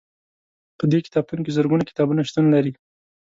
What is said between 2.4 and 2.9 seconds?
لري.